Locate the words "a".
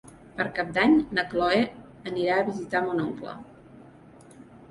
2.39-2.45